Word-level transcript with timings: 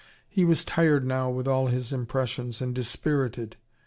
He 0.27 0.45
was 0.45 0.65
tired 0.65 1.05
now 1.05 1.29
with 1.29 1.47
all 1.47 1.67
his 1.67 1.93
impressions, 1.93 2.59
and 2.59 2.73
dispirited. 2.73 3.57